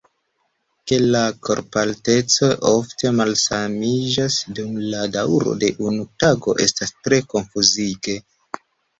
[0.91, 8.17] Ke la korpalteco ofte malsamiĝas dum la daŭro de unu tago estas tre konfuzige.